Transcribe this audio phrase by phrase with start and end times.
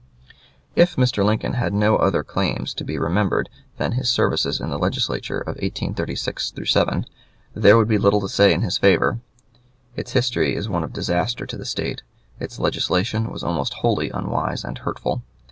[0.75, 1.23] If Mr.
[1.23, 5.57] Lincoln had no other claims to be remembered than his services in the Legislature of
[5.57, 7.05] 1836 7,
[7.53, 9.19] there would be little to say in his favor.
[9.95, 12.01] Its history is one of disaster to the State.
[12.39, 15.21] Its legislation was almost wholly unwise and hurtful.